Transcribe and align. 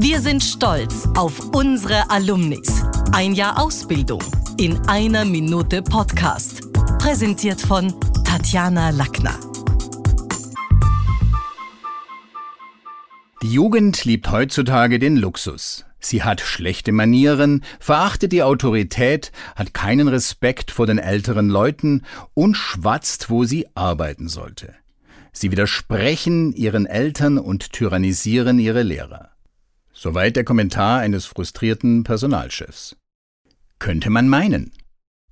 Wir 0.00 0.20
sind 0.20 0.44
stolz 0.44 1.08
auf 1.16 1.52
unsere 1.56 2.08
Alumnis. 2.08 2.84
Ein 3.10 3.32
Jahr 3.32 3.60
Ausbildung 3.60 4.22
in 4.56 4.78
einer 4.86 5.24
Minute 5.24 5.82
Podcast. 5.82 6.72
Präsentiert 7.00 7.60
von 7.60 7.92
Tatjana 8.24 8.90
Lackner. 8.90 9.34
Die 13.42 13.52
Jugend 13.52 14.04
liebt 14.04 14.30
heutzutage 14.30 15.00
den 15.00 15.16
Luxus. 15.16 15.84
Sie 15.98 16.22
hat 16.22 16.40
schlechte 16.40 16.92
Manieren, 16.92 17.64
verachtet 17.80 18.30
die 18.30 18.44
Autorität, 18.44 19.32
hat 19.56 19.74
keinen 19.74 20.06
Respekt 20.06 20.70
vor 20.70 20.86
den 20.86 20.98
älteren 20.98 21.48
Leuten 21.48 22.04
und 22.34 22.56
schwatzt, 22.56 23.30
wo 23.30 23.42
sie 23.42 23.66
arbeiten 23.74 24.28
sollte. 24.28 24.76
Sie 25.32 25.50
widersprechen 25.50 26.52
ihren 26.52 26.86
Eltern 26.86 27.36
und 27.36 27.72
tyrannisieren 27.72 28.60
ihre 28.60 28.84
Lehrer. 28.84 29.32
Soweit 30.00 30.36
der 30.36 30.44
Kommentar 30.44 31.00
eines 31.00 31.26
frustrierten 31.26 32.04
Personalchefs. 32.04 32.94
Könnte 33.80 34.10
man 34.10 34.28
meinen. 34.28 34.70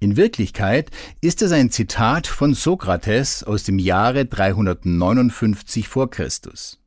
In 0.00 0.16
Wirklichkeit 0.16 0.90
ist 1.20 1.42
es 1.42 1.52
ein 1.52 1.70
Zitat 1.70 2.26
von 2.26 2.54
Sokrates 2.54 3.44
aus 3.44 3.64
dem 3.64 3.78
Jahre 3.78 4.24
359 4.24 5.86
vor 5.86 6.08
Christus. 6.08 6.80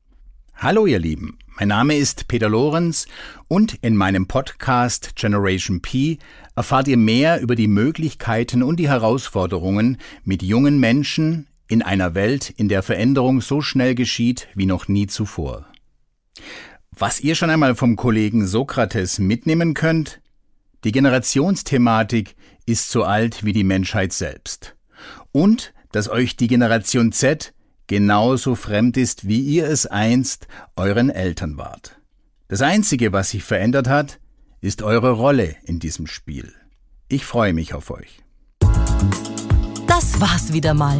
Hallo 0.56 0.88
ihr 0.88 0.98
Lieben, 0.98 1.38
mein 1.60 1.68
Name 1.68 1.96
ist 1.96 2.28
Peter 2.28 2.50
Lorenz 2.50 3.06
und 3.48 3.76
in 3.84 3.96
meinem 3.96 4.26
Podcast 4.26 5.16
Generation 5.16 5.80
P 5.80 6.18
erfahrt 6.56 6.88
ihr 6.88 6.98
mehr 6.98 7.42
über 7.42 7.54
die 7.54 7.68
Möglichkeiten 7.68 8.64
und 8.64 8.78
die 8.78 8.90
Herausforderungen 8.90 10.00
mit 10.24 10.42
jungen 10.42 10.80
Menschen 10.80 11.46
in 11.68 11.84
einer 11.84 12.16
Welt, 12.16 12.50
in 12.50 12.70
der 12.70 12.82
Veränderung 12.82 13.40
so 13.40 13.62
schnell 13.62 13.94
geschieht 13.94 14.48
wie 14.56 14.66
noch 14.66 14.88
nie 14.88 15.06
zuvor. 15.06 15.68
Was 17.00 17.20
ihr 17.20 17.36
schon 17.36 17.52
einmal 17.52 17.76
vom 17.76 17.96
Kollegen 17.96 18.48
Sokrates 18.48 19.20
mitnehmen 19.20 19.76
könnt, 19.76 20.20
die 20.84 20.92
Generationsthematik 20.92 22.36
ist 22.66 22.90
so 22.90 23.04
alt 23.04 23.46
wie 23.46 23.54
die 23.54 23.64
Menschheit 23.64 24.14
selbst. 24.14 24.76
Und 25.32 25.74
dass 25.92 26.10
euch 26.10 26.38
die 26.38 26.48
Generation 26.48 27.12
Z 27.12 27.54
genauso 27.86 28.56
fremd 28.56 28.98
ist, 28.98 29.28
wie 29.28 29.42
ihr 29.42 29.68
es 29.68 29.86
einst 29.86 30.48
euren 30.76 31.12
Eltern 31.12 31.58
wart. 31.58 32.00
Das 32.48 32.64
Einzige, 32.64 33.14
was 33.14 33.30
sich 33.30 33.44
verändert 33.44 33.88
hat, 33.88 34.20
ist 34.60 34.82
eure 34.82 35.12
Rolle 35.12 35.56
in 35.66 35.78
diesem 35.78 36.08
Spiel. 36.08 36.52
Ich 37.10 37.26
freue 37.26 37.54
mich 37.54 37.76
auf 37.76 37.92
euch. 37.92 38.24
Das 39.88 40.20
war's 40.20 40.52
wieder 40.52 40.74
mal. 40.74 41.00